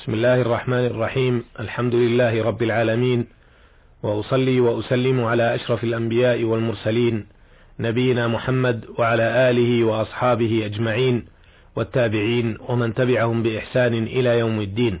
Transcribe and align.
بسم 0.00 0.14
الله 0.14 0.40
الرحمن 0.40 0.86
الرحيم. 0.86 1.44
الحمد 1.60 1.94
لله 1.94 2.44
رب 2.44 2.62
العالمين. 2.62 3.26
وأصلي 4.02 4.60
وأسلم 4.60 5.24
على 5.24 5.54
أشرف 5.54 5.84
الأنبياء 5.84 6.44
والمرسلين 6.44 7.26
نبينا 7.80 8.28
محمد 8.28 8.84
وعلى 8.98 9.50
آله 9.50 9.84
وأصحابه 9.84 10.62
أجمعين 10.64 11.24
والتابعين 11.76 12.58
ومن 12.68 12.94
تبعهم 12.94 13.42
بإحسان 13.42 13.94
إلى 13.94 14.38
يوم 14.38 14.60
الدين. 14.60 15.00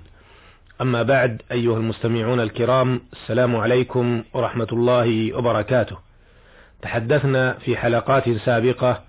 أما 0.80 1.02
بعد 1.02 1.42
أيها 1.52 1.76
المستمعون 1.76 2.40
الكرام 2.40 3.00
السلام 3.12 3.56
عليكم 3.56 4.22
ورحمة 4.34 4.68
الله 4.72 5.36
وبركاته. 5.36 5.96
تحدثنا 6.82 7.52
في 7.52 7.76
حلقات 7.76 8.28
سابقة 8.28 9.02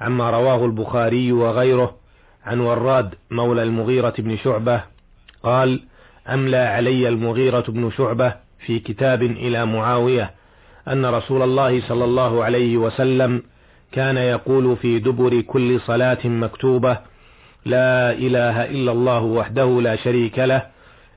عما 0.00 0.30
رواه 0.30 0.64
البخاري 0.64 1.32
وغيره 1.32 1.96
عن 2.44 2.60
وراد 2.60 3.14
مولى 3.30 3.62
المغيرة 3.62 4.14
بن 4.18 4.36
شعبة 4.36 4.97
قال 5.48 5.80
أملى 6.28 6.56
علي 6.56 7.08
المغيرة 7.08 7.64
بن 7.68 7.90
شعبة 7.90 8.34
في 8.66 8.78
كتاب 8.78 9.22
إلى 9.22 9.66
معاوية 9.66 10.30
أن 10.88 11.06
رسول 11.06 11.42
الله 11.42 11.80
صلى 11.88 12.04
الله 12.04 12.44
عليه 12.44 12.76
وسلم 12.76 13.42
كان 13.92 14.16
يقول 14.16 14.76
في 14.76 14.98
دبر 14.98 15.40
كل 15.40 15.80
صلاة 15.80 16.26
مكتوبة 16.26 16.98
لا 17.64 18.12
إله 18.12 18.64
إلا 18.64 18.92
الله 18.92 19.22
وحده 19.22 19.80
لا 19.80 19.96
شريك 19.96 20.38
له 20.38 20.62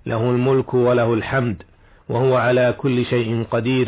له 0.05 0.29
الملك 0.29 0.73
وله 0.73 1.13
الحمد 1.13 1.63
وهو 2.09 2.35
على 2.35 2.73
كل 2.77 3.05
شيء 3.05 3.45
قدير. 3.51 3.87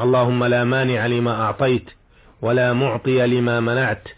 اللهم 0.00 0.44
لا 0.44 0.64
مانع 0.64 1.06
لما 1.06 1.42
أعطيت 1.42 1.90
ولا 2.42 2.72
معطي 2.72 3.26
لما 3.26 3.60
منعت 3.60 4.08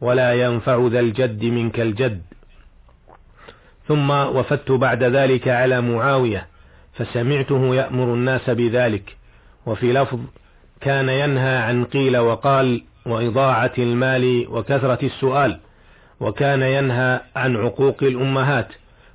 ولا 0.00 0.34
ينفع 0.34 0.88
ذا 0.92 1.00
الجد 1.00 1.44
منك 1.44 1.80
الجد. 1.80 2.22
ثم 3.88 4.10
وفدت 4.10 4.72
بعد 4.72 5.02
ذلك 5.02 5.48
على 5.48 5.80
معاوية 5.80 6.46
فسمعته 6.94 7.74
يأمر 7.74 8.14
الناس 8.14 8.50
بذلك 8.50 9.16
وفي 9.66 9.92
لفظ 9.92 10.18
كان 10.80 11.08
ينهى 11.08 11.56
عن 11.56 11.84
قيل 11.84 12.16
وقال 12.16 12.82
وإضاعة 13.06 13.72
المال 13.78 14.46
وكثرة 14.50 14.98
السؤال 15.02 15.58
وكان 16.20 16.62
ينهى 16.62 17.20
عن 17.36 17.56
عقوق 17.56 18.02
الأمهات 18.02 18.68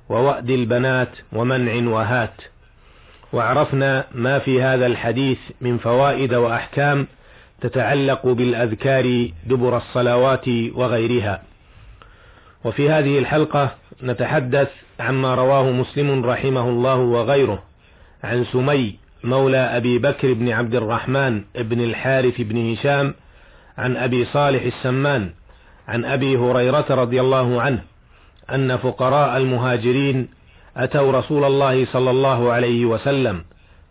ووأد 0.08 0.50
البنات 0.50 1.08
ومنع 1.32 1.90
وهات 1.90 2.34
وعرفنا 3.32 4.04
ما 4.14 4.38
في 4.38 4.62
هذا 4.62 4.86
الحديث 4.86 5.38
من 5.60 5.78
فوائد 5.78 6.34
وأحكام 6.34 7.06
تتعلق 7.60 8.26
بالأذكار 8.26 9.28
دبر 9.46 9.76
الصلوات 9.76 10.48
وغيرها. 10.74 11.42
وفي 12.64 12.90
هذه 12.90 13.18
الحلقة 13.18 13.74
نتحدث 14.02 14.68
عما 15.00 15.34
رواه 15.34 15.70
مسلم 15.70 16.24
رحمه 16.24 16.68
الله 16.68 16.96
وغيره 16.96 17.62
عن 18.24 18.44
سمي 18.44 18.96
مولى 19.24 19.56
أبي 19.56 19.98
بكر 19.98 20.32
بن 20.32 20.48
عبد 20.48 20.74
الرحمن 20.74 21.42
بن 21.54 21.80
الحارث 21.80 22.40
بن 22.40 22.72
هشام 22.72 23.14
عن 23.78 23.96
أبي 23.96 24.24
صالح 24.24 24.62
السمان 24.62 25.30
عن 25.88 26.04
أبي 26.04 26.36
هريرة 26.36 26.86
رضي 26.90 27.20
الله 27.20 27.60
عنه 27.62 27.82
أن 28.54 28.76
فقراء 28.76 29.36
المهاجرين 29.36 30.28
أتوا 30.76 31.12
رسول 31.12 31.44
الله 31.44 31.86
صلى 31.86 32.10
الله 32.10 32.52
عليه 32.52 32.84
وسلم 32.84 33.44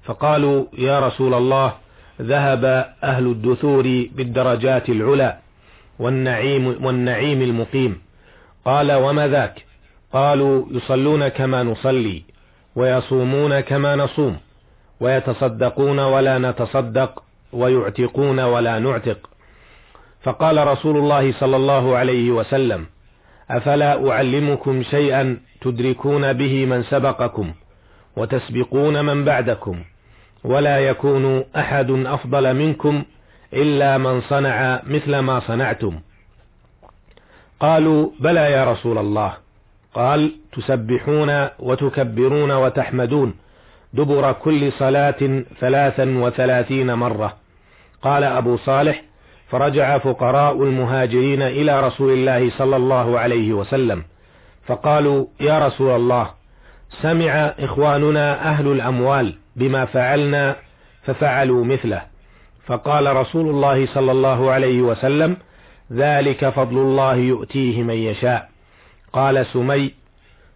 فقالوا 0.03 0.65
يا 0.77 0.99
رسول 1.07 1.33
الله 1.33 1.73
ذهب 2.21 2.65
أهل 3.03 3.27
الدثور 3.27 3.83
بالدرجات 4.15 4.89
العلى 4.89 5.37
والنعيم 5.99 6.85
والنعيم 6.85 7.41
المقيم 7.41 8.01
قال 8.65 8.91
وما 8.91 9.27
ذاك؟ 9.27 9.65
قالوا 10.13 10.65
يصلون 10.71 11.27
كما 11.27 11.63
نصلي 11.63 12.23
ويصومون 12.75 13.59
كما 13.59 13.95
نصوم 13.95 14.37
ويتصدقون 14.99 15.99
ولا 15.99 16.37
نتصدق 16.37 17.23
ويعتقون 17.53 18.39
ولا 18.39 18.79
نعتق. 18.79 19.29
فقال 20.23 20.67
رسول 20.67 20.97
الله 20.97 21.33
صلى 21.39 21.55
الله 21.55 21.97
عليه 21.97 22.31
وسلم 22.31 22.85
أفلا 23.49 24.11
أعلمكم 24.11 24.83
شيئا 24.83 25.37
تدركون 25.61 26.33
به 26.33 26.65
من 26.65 26.83
سبقكم 26.83 27.53
وتسبقون 28.17 29.05
من 29.05 29.25
بعدكم 29.25 29.83
ولا 30.43 30.79
يكون 30.79 31.43
أحد 31.55 31.91
أفضل 31.91 32.55
منكم 32.55 33.03
إلا 33.53 33.97
من 33.97 34.21
صنع 34.21 34.81
مثل 34.85 35.19
ما 35.19 35.39
صنعتم. 35.39 35.99
قالوا 37.61 38.09
بلى 38.19 38.51
يا 38.51 38.71
رسول 38.71 38.97
الله. 38.97 39.33
قال 39.93 40.31
تسبحون 40.53 41.47
وتكبرون 41.59 42.51
وتحمدون 42.51 43.33
دبر 43.93 44.31
كل 44.31 44.71
صلاة 44.71 45.43
ثلاثا 45.59 46.17
وثلاثين 46.17 46.93
مرة. 46.93 47.33
قال 48.01 48.23
أبو 48.23 48.57
صالح 48.57 49.03
فرجع 49.49 49.97
فقراء 49.97 50.63
المهاجرين 50.63 51.41
إلى 51.41 51.79
رسول 51.87 52.13
الله 52.13 52.51
صلى 52.57 52.75
الله 52.75 53.19
عليه 53.19 53.53
وسلم. 53.53 54.03
فقالوا 54.67 55.25
يا 55.39 55.67
رسول 55.67 55.95
الله 55.95 56.29
سمع 57.01 57.33
إخواننا 57.59 58.49
أهل 58.49 58.67
الأموال 58.67 59.33
بما 59.55 59.85
فعلنا 59.85 60.55
ففعلوا 61.03 61.65
مثله. 61.65 62.01
فقال 62.65 63.15
رسول 63.15 63.49
الله 63.49 63.85
صلى 63.85 64.11
الله 64.11 64.51
عليه 64.51 64.81
وسلم 64.81 65.37
ذلك 65.91 66.49
فضل 66.49 66.77
الله 66.77 67.15
يؤتيه 67.15 67.83
من 67.83 67.93
يشاء. 67.93 68.49
قال 69.13 69.45
سمي 69.45 69.91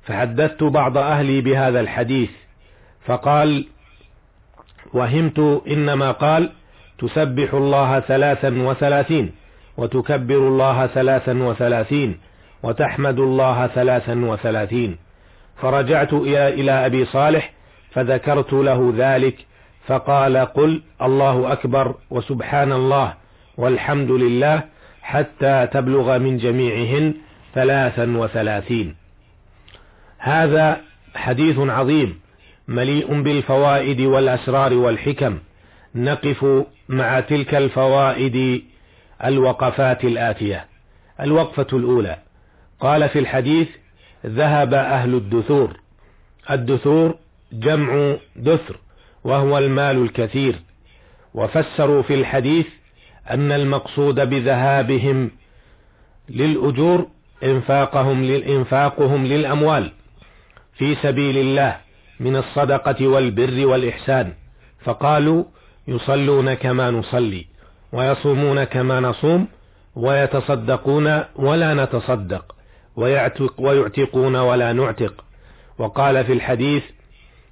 فحدثت 0.03 0.63
بعض 0.63 0.97
أهلي 0.97 1.41
بهذا 1.41 1.79
الحديث 1.79 2.29
فقال 3.06 3.66
وهمت 4.94 5.63
إنما 5.68 6.12
قال 6.12 6.50
تسبح 7.00 7.53
الله 7.53 8.00
ثلاثا 8.00 8.62
وثلاثين 8.62 9.31
وتكبر 9.78 10.38
الله 10.38 10.88
ثلاثا 10.88 11.44
وثلاثين 11.44 12.19
وتحمد 12.63 13.19
الله 13.19 13.67
ثلاثا 13.67 14.25
وثلاثين. 14.25 14.97
فرجعت 15.62 16.13
إلى, 16.13 16.72
أبي 16.85 17.06
صالح 17.06 17.52
فذكرت 17.91 18.53
له 18.53 18.94
ذلك 18.97 19.46
فقال 19.88 20.38
قل 20.38 20.81
الله 21.02 21.52
أكبر 21.52 21.96
وسبحان 22.09 22.72
الله 22.72 23.13
والحمد 23.57 24.12
لله 24.12 24.63
حتى 25.05 25.67
تبلغ 25.71 26.17
من 26.17 26.38
جميعهن 26.38 27.13
ثلاثا 27.55 28.17
وثلاثين. 28.17 28.95
هذا 30.17 30.81
حديث 31.16 31.59
عظيم 31.59 32.19
مليء 32.67 33.21
بالفوائد 33.21 34.01
والأسرار 34.01 34.73
والحكم. 34.73 35.38
نقف 35.95 36.66
مع 36.89 37.19
تلك 37.19 37.55
الفوائد 37.55 38.63
الوقفات 39.25 40.03
الآتية. 40.03 40.66
الوقفة 41.19 41.77
الأولى. 41.77 42.17
قال 42.79 43.09
في 43.09 43.19
الحديث 43.19 43.69
ذهب 44.25 44.73
أهل 44.73 45.13
الدثور. 45.13 45.79
الدثور 46.51 47.17
جمع 47.53 48.16
دثر 48.35 48.79
وهو 49.23 49.57
المال 49.57 49.97
الكثير. 50.01 50.55
وفسروا 51.33 52.01
في 52.01 52.13
الحديث 52.13 52.67
أن 53.31 53.51
المقصود 53.51 54.29
بذهابهم 54.29 55.31
للأجور 56.29 57.07
إنفاقهم 57.43 58.23
للإنفاقهم 58.23 59.25
للأموال 59.25 59.91
في 60.77 60.95
سبيل 60.95 61.37
الله 61.37 61.77
من 62.19 62.35
الصدقة 62.35 63.07
والبر 63.07 63.65
والإحسان. 63.67 64.33
فقالوا 64.83 65.43
يصلون 65.87 66.53
كما 66.53 66.91
نصلي 66.91 67.45
ويصومون 67.91 68.63
كما 68.63 68.99
نصوم 68.99 69.47
ويتصدقون 69.95 71.23
ولا 71.35 71.73
نتصدق 71.73 72.55
ويعتق 72.95 73.61
ويعتقون 73.61 74.35
ولا 74.35 74.73
نعتق. 74.73 75.23
وقال 75.77 76.25
في 76.25 76.33
الحديث 76.33 76.83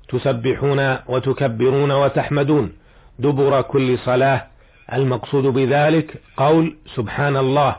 تسبحون 0.10 0.98
وتكبرون 1.08 1.92
وتحمدون 1.92 2.74
دبر 3.20 3.62
كل 3.62 3.98
صلاة 3.98 4.48
المقصود 4.94 5.44
بذلك 5.44 6.22
قول 6.38 6.76
سبحان 6.96 7.38
الله 7.38 7.76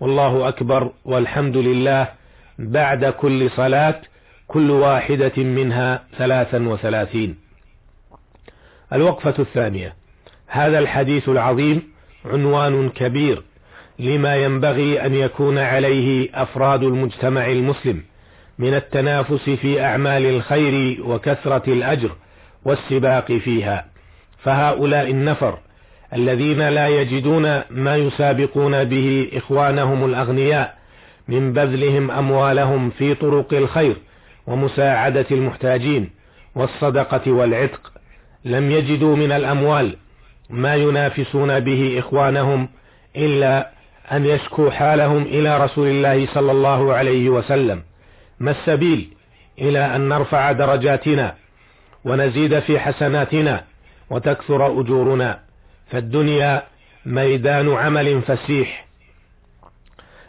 والله 0.00 0.48
أكبر 0.48 0.90
والحمد 1.04 1.56
لله 1.56 2.08
بعد 2.58 3.04
كل 3.04 3.50
صلاة 3.50 4.00
كل 4.48 4.70
واحدة 4.70 5.32
منها 5.36 6.04
ثلاثا 6.18 6.68
وثلاثين. 6.68 7.36
الوقفة 8.92 9.34
الثانية. 9.38 9.94
هذا 10.46 10.78
الحديث 10.78 11.28
العظيم 11.28 11.82
عنوان 12.24 12.88
كبير 12.88 13.42
لما 13.98 14.36
ينبغي 14.36 15.06
أن 15.06 15.14
يكون 15.14 15.58
عليه 15.58 16.28
أفراد 16.34 16.82
المجتمع 16.82 17.46
المسلم 17.46 18.02
من 18.58 18.74
التنافس 18.74 19.50
في 19.50 19.82
أعمال 19.82 20.26
الخير 20.26 21.02
وكثرة 21.06 21.72
الأجر 21.72 22.10
والسباق 22.64 23.32
فيها. 23.32 23.86
فهؤلاء 24.42 25.10
النفر 25.10 25.58
الذين 26.12 26.68
لا 26.68 26.88
يجدون 26.88 27.62
ما 27.70 27.96
يسابقون 27.96 28.84
به 28.84 29.30
إخوانهم 29.34 30.04
الأغنياء 30.04 30.78
من 31.28 31.52
بذلهم 31.52 32.10
أموالهم 32.10 32.90
في 32.90 33.14
طرق 33.14 33.54
الخير 33.54 33.96
ومساعدة 34.46 35.26
المحتاجين 35.30 36.10
والصدقة 36.54 37.32
والعتق. 37.32 37.92
لم 38.44 38.70
يجدوا 38.70 39.16
من 39.16 39.32
الأموال 39.32 39.96
ما 40.50 40.74
ينافسون 40.74 41.60
به 41.60 41.98
إخوانهم 41.98 42.68
إلا 43.16 43.70
أن 44.12 44.26
يشكوا 44.26 44.70
حالهم 44.70 45.22
إلى 45.22 45.64
رسول 45.64 45.88
الله 45.88 46.26
صلى 46.26 46.52
الله 46.52 46.94
عليه 46.94 47.28
وسلم. 47.28 47.82
ما 48.40 48.50
السبيل 48.50 49.08
إلى 49.58 49.96
أن 49.96 50.08
نرفع 50.08 50.52
درجاتنا 50.52 51.34
ونزيد 52.04 52.58
في 52.58 52.78
حسناتنا 52.78 53.64
وتكثر 54.10 54.80
أجورنا؟ 54.80 55.47
فالدنيا 55.90 56.62
ميدان 57.06 57.74
عمل 57.74 58.22
فسيح 58.22 58.86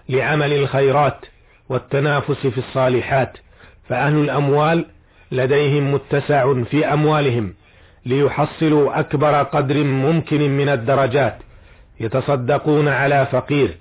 لعمل 0.10 0.54
الخيرات 0.54 1.26
والتنافس 1.70 2.48
في 2.48 2.58
الصالحات 2.58 3.38
فأهل 3.90 4.16
الأموال 4.18 4.86
لديهم 5.32 5.94
متسع 5.94 6.64
في 6.64 6.86
أموالهم 6.86 7.54
ليحصلوا 8.06 9.00
أكبر 9.00 9.44
قدر 9.44 9.84
ممكن 9.84 10.58
من 10.58 10.70
الدرجات 10.70 11.38
يتصدقون 12.00 12.88
على 12.88 13.28
فقير 13.32 13.78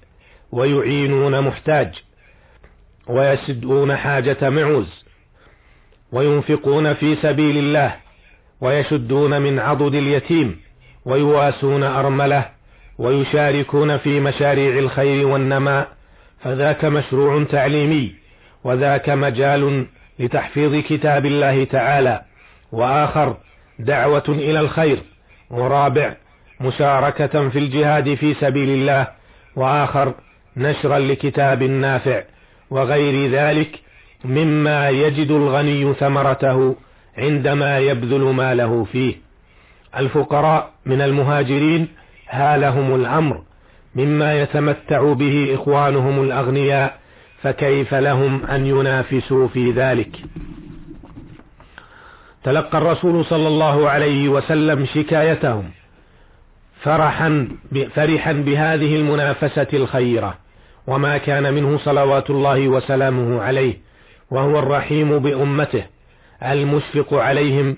ويعينون 0.52 1.40
محتاج 1.40 1.94
ويسدون 3.06 3.96
حاجة 3.96 4.50
معوز 4.50 5.04
وينفقون 6.12 6.94
في 6.94 7.16
سبيل 7.16 7.58
الله 7.58 7.96
ويشدون 8.60 9.42
من 9.42 9.58
عضد 9.58 9.94
اليتيم 9.94 10.60
ويواسون 11.08 11.82
أرملة 11.82 12.48
ويشاركون 12.98 13.96
في 13.96 14.20
مشاريع 14.20 14.78
الخير 14.78 15.26
والنماء 15.26 15.88
فذاك 16.40 16.84
مشروع 16.84 17.44
تعليمي 17.44 18.14
وذاك 18.64 19.10
مجال 19.10 19.86
لتحفيظ 20.18 20.74
كتاب 20.74 21.26
الله 21.26 21.64
تعالى 21.64 22.22
وآخر 22.72 23.36
دعوة 23.78 24.24
إلى 24.28 24.60
الخير 24.60 24.98
ورابع 25.50 26.14
مشاركة 26.60 27.48
في 27.48 27.58
الجهاد 27.58 28.14
في 28.14 28.34
سبيل 28.34 28.68
الله 28.70 29.06
وآخر 29.56 30.14
نشرا 30.56 30.98
لكتاب 30.98 31.62
نافع 31.62 32.22
وغير 32.70 33.30
ذلك 33.30 33.80
مما 34.24 34.88
يجد 34.88 35.30
الغني 35.30 35.94
ثمرته 35.94 36.76
عندما 37.18 37.78
يبذل 37.78 38.20
ماله 38.20 38.84
فيه. 38.84 39.27
الفقراء 39.96 40.70
من 40.86 41.00
المهاجرين 41.00 41.88
هالهم 42.30 42.94
الأمر 42.94 43.42
مما 43.94 44.40
يتمتع 44.42 45.12
به 45.12 45.54
إخوانهم 45.54 46.22
الأغنياء 46.22 46.98
فكيف 47.42 47.94
لهم 47.94 48.44
أن 48.44 48.66
ينافسوا 48.66 49.48
في 49.48 49.70
ذلك؟ 49.70 50.16
تلقى 52.44 52.78
الرسول 52.78 53.24
صلى 53.24 53.48
الله 53.48 53.90
عليه 53.90 54.28
وسلم 54.28 54.86
شكايتهم 54.86 55.70
فرحا 56.82 57.48
فرحا 57.94 58.32
بهذه 58.32 58.96
المنافسة 58.96 59.66
الخيرة 59.72 60.34
وما 60.86 61.18
كان 61.18 61.54
منه 61.54 61.78
صلوات 61.78 62.30
الله 62.30 62.68
وسلامه 62.68 63.42
عليه 63.42 63.74
وهو 64.30 64.58
الرحيم 64.58 65.18
بأمته 65.18 65.84
المشفق 66.42 67.14
عليهم 67.14 67.76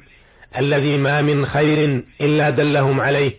الذي 0.58 0.96
ما 0.96 1.22
من 1.22 1.46
خير 1.46 2.02
إلا 2.20 2.50
دلهم 2.50 3.00
عليه 3.00 3.32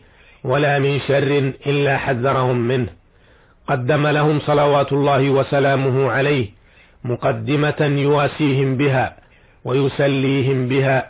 ولا 0.43 0.79
من 0.79 0.99
شر 0.99 1.53
إلا 1.67 1.97
حذرهم 1.97 2.57
منه. 2.57 2.87
قدم 3.67 4.07
لهم 4.07 4.39
صلوات 4.39 4.93
الله 4.93 5.29
وسلامه 5.29 6.11
عليه 6.11 6.49
مقدمة 7.03 7.81
يواسيهم 8.01 8.77
بها 8.77 9.17
ويسليهم 9.65 10.67
بها 10.67 11.09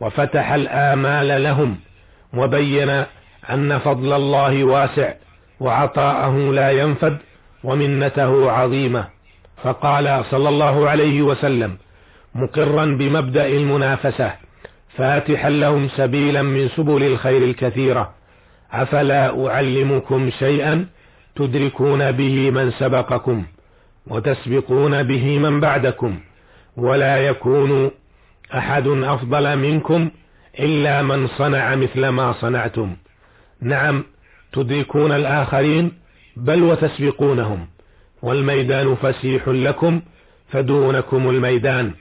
وفتح 0.00 0.52
الآمال 0.52 1.42
لهم 1.42 1.76
وبين 2.34 3.04
أن 3.50 3.78
فضل 3.78 4.12
الله 4.12 4.64
واسع 4.64 5.12
وعطاءه 5.60 6.52
لا 6.52 6.70
ينفد 6.70 7.18
ومنته 7.64 8.50
عظيمة. 8.50 9.04
فقال 9.62 10.24
صلى 10.30 10.48
الله 10.48 10.88
عليه 10.88 11.22
وسلم 11.22 11.76
مقرا 12.34 12.84
بمبدأ 12.84 13.46
المنافسة 13.46 14.32
فاتحا 14.96 15.50
لهم 15.50 15.88
سبيلا 15.88 16.42
من 16.42 16.68
سبل 16.68 17.02
الخير 17.02 17.42
الكثيرة. 17.42 18.14
أفلا 18.72 19.46
أعلمكم 19.46 20.30
شيئا 20.30 20.86
تدركون 21.36 22.12
به 22.12 22.50
من 22.50 22.70
سبقكم 22.70 23.44
وتسبقون 24.06 25.02
به 25.02 25.38
من 25.38 25.60
بعدكم 25.60 26.18
ولا 26.76 27.16
يكون 27.16 27.90
أحد 28.54 28.86
أفضل 28.86 29.58
منكم 29.58 30.10
إلا 30.60 31.02
من 31.02 31.26
صنع 31.26 31.74
مثل 31.74 32.08
ما 32.08 32.32
صنعتم. 32.32 32.96
نعم 33.60 34.04
تدركون 34.52 35.12
الآخرين 35.12 35.92
بل 36.36 36.62
وتسبقونهم. 36.62 37.66
والميدان 38.22 38.94
فسيح 38.94 39.48
لكم 39.48 40.00
فدونكم 40.48 41.30
الميدان. 41.30 41.92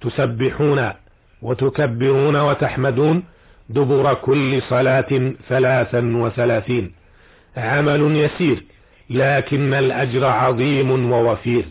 تسبحون 0.00 0.92
وتكبرون 1.42 2.36
وتحمدون 2.36 3.22
دبر 3.68 4.14
كل 4.14 4.62
صلاة 4.62 5.32
ثلاثا 5.48 6.16
وثلاثين. 6.16 6.92
عمل 7.56 8.16
يسير 8.16 8.64
لكن 9.10 9.74
الأجر 9.74 10.26
عظيم 10.26 11.12
ووفير. 11.12 11.64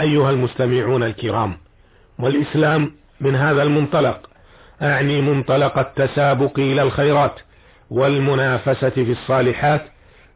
أيها 0.00 0.30
المستمعون 0.30 1.02
الكرام 1.02 1.56
والإسلام 2.18 2.92
من 3.20 3.34
هذا 3.34 3.62
المنطلق. 3.62 4.30
أعني 4.82 5.20
منطلق 5.20 5.78
التسابق 5.78 6.58
إلى 6.58 6.82
الخيرات 6.82 7.34
والمنافسة 7.90 8.90
في 8.90 9.12
الصالحات 9.12 9.82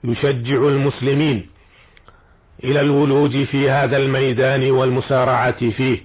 يشجع 0.04 0.68
المسلمين 0.68 1.46
إلى 2.64 2.80
الولوج 2.80 3.44
في 3.44 3.70
هذا 3.70 3.96
الميدان 3.96 4.70
والمسارعة 4.70 5.70
فيه. 5.70 5.98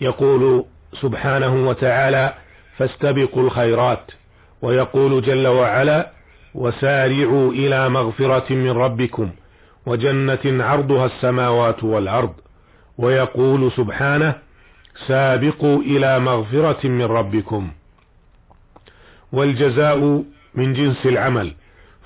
يقول 0.00 0.64
سبحانه 1.00 1.68
وتعالى 1.68 2.34
فاستبقوا 2.76 3.42
الخيرات 3.42 4.10
ويقول 4.62 5.22
جل 5.22 5.46
وعلا 5.46 6.10
وسارعوا 6.54 7.52
إلى 7.52 7.88
مغفرة 7.88 8.52
من 8.54 8.70
ربكم 8.70 9.30
وجنة 9.86 10.64
عرضها 10.64 11.06
السماوات 11.06 11.84
والأرض 11.84 12.32
ويقول 12.98 13.72
سبحانه 13.72 14.34
سابقوا 15.06 15.78
إلى 15.82 16.18
مغفرة 16.18 16.88
من 16.88 17.04
ربكم 17.04 17.70
والجزاء 19.32 20.24
من 20.54 20.72
جنس 20.72 21.06
العمل 21.06 21.52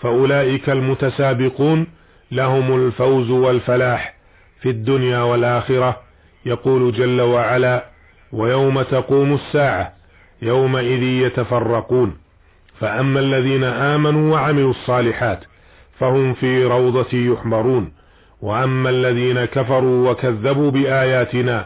فأولئك 0.02 0.70
المتسابقون 0.70 1.86
لهم 2.30 2.86
الفوز 2.86 3.30
والفلاح 3.30 4.14
في 4.60 4.70
الدنيا 4.70 5.18
والآخرة 5.18 6.00
يقول 6.46 6.92
جل 6.92 7.20
وعلا 7.20 7.84
ويوم 8.36 8.82
تقوم 8.82 9.34
الساعة 9.34 9.92
يومئذ 10.42 11.02
يتفرقون. 11.02 12.16
فأما 12.80 13.20
الذين 13.20 13.64
آمنوا 13.64 14.32
وعملوا 14.32 14.70
الصالحات 14.70 15.40
فهم 15.98 16.34
في 16.34 16.64
روضة 16.64 17.12
يحمرون. 17.12 17.92
وأما 18.42 18.90
الذين 18.90 19.44
كفروا 19.44 20.10
وكذبوا 20.10 20.70
بآياتنا 20.70 21.64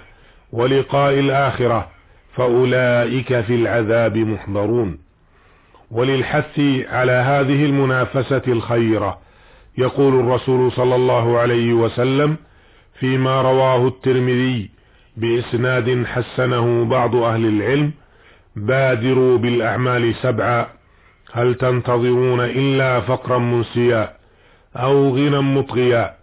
ولقاء 0.52 1.12
الآخرة 1.18 1.88
فأولئك 2.36 3.40
في 3.40 3.54
العذاب 3.54 4.16
محضرون. 4.16 4.98
وللحث 5.90 6.60
على 6.88 7.12
هذه 7.12 7.64
المنافسة 7.64 8.42
الخيرة 8.48 9.18
يقول 9.78 10.20
الرسول 10.20 10.72
صلى 10.72 10.94
الله 10.94 11.38
عليه 11.38 11.72
وسلم 11.72 12.36
فيما 13.00 13.42
رواه 13.42 13.88
الترمذي 13.88 14.70
بإسناد 15.20 16.06
حسنه 16.06 16.84
بعض 16.84 17.16
أهل 17.16 17.46
العلم 17.46 17.90
بادروا 18.56 19.38
بالأعمال 19.38 20.14
سبعا 20.14 20.66
هل 21.32 21.54
تنتظرون 21.54 22.40
إلا 22.40 23.00
فقرا 23.00 23.38
منسيا 23.38 24.12
أو 24.76 25.16
غنى 25.16 25.40
مطغيا 25.40 26.14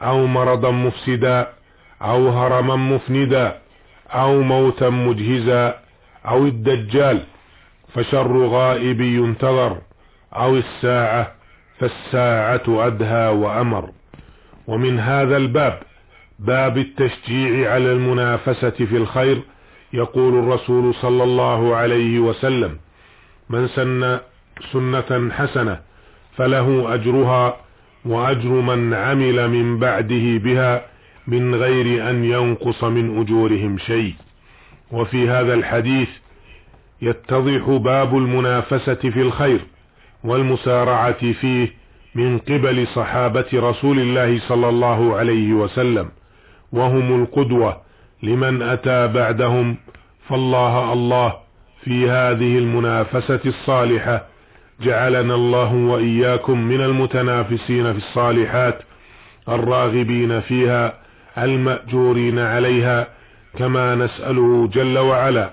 أو 0.00 0.26
مرضا 0.26 0.70
مفسدا 0.70 1.48
أو 2.02 2.28
هرما 2.28 2.76
مفندا 2.76 3.58
أو 4.10 4.42
موتا 4.42 4.88
مجهزا 4.88 5.74
أو 6.28 6.46
الدجال 6.46 7.20
فشر 7.94 8.46
غائب 8.46 9.00
ينتظر 9.00 9.78
أو 10.34 10.56
الساعة 10.56 11.32
فالساعة 11.78 12.86
أدهى 12.86 13.28
وأمر. 13.28 13.90
ومن 14.66 15.00
هذا 15.00 15.36
الباب 15.36 15.78
باب 16.38 16.78
التشجيع 16.78 17.72
على 17.72 17.92
المنافسة 17.92 18.70
في 18.70 18.96
الخير 18.96 19.40
يقول 19.92 20.38
الرسول 20.38 20.94
صلى 20.94 21.24
الله 21.24 21.76
عليه 21.76 22.18
وسلم 22.18 22.76
من 23.50 23.68
سن 23.68 24.18
سنة 24.72 25.30
حسنة 25.32 25.80
فله 26.36 26.94
أجرها 26.94 27.56
وأجر 28.04 28.48
من 28.48 28.94
عمل 28.94 29.48
من 29.50 29.78
بعده 29.78 30.38
بها 30.38 30.84
من 31.26 31.54
غير 31.54 32.10
أن 32.10 32.24
ينقص 32.24 32.84
من 32.84 33.20
أجورهم 33.20 33.78
شيء 33.78 34.14
وفي 34.92 35.28
هذا 35.28 35.54
الحديث 35.54 36.08
يتضح 37.02 37.70
باب 37.70 38.16
المنافسة 38.16 38.94
في 38.94 39.20
الخير 39.22 39.60
والمسارعة 40.24 41.32
فيه 41.32 41.72
من 42.14 42.38
قبل 42.38 42.86
صحابة 42.86 43.44
رسول 43.54 43.98
الله 43.98 44.40
صلى 44.48 44.68
الله 44.68 45.16
عليه 45.16 45.52
وسلم. 45.52 46.08
وهم 46.72 47.22
القدوة 47.22 47.80
لمن 48.22 48.62
أتى 48.62 49.06
بعدهم 49.08 49.76
فالله 50.28 50.92
الله 50.92 51.34
في 51.84 52.10
هذه 52.10 52.58
المنافسة 52.58 53.40
الصالحة. 53.46 54.26
جعلنا 54.80 55.34
الله 55.34 55.74
وإياكم 55.74 56.58
من 56.60 56.80
المتنافسين 56.80 57.92
في 57.92 57.98
الصالحات 57.98 58.82
الراغبين 59.48 60.40
فيها 60.40 60.94
المأجورين 61.38 62.38
عليها 62.38 63.08
كما 63.58 63.94
نسأله 63.94 64.66
جل 64.66 64.98
وعلا 64.98 65.50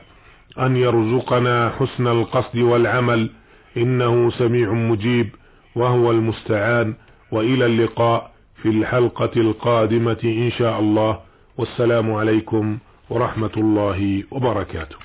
أن 0.60 0.78
يرزقنا 0.78 1.74
حسن 1.80 2.08
القصد 2.08 2.60
والعمل. 2.60 3.30
إنه 3.78 4.32
سميع 4.32 4.72
مجيب 4.72 5.30
وهو 5.76 6.12
المستعان. 6.12 6.94
وإلى 7.32 7.66
اللقاء. 7.66 8.33
في 8.64 8.70
الحلقة 8.70 9.32
القادمة 9.38 10.18
إن 10.24 10.52
شاء 10.52 10.80
الله. 10.80 11.20
والسلام 11.58 12.14
عليكم 12.14 12.78
ورحمة 13.10 13.52
الله 13.58 14.24
وبركاته. 14.32 15.03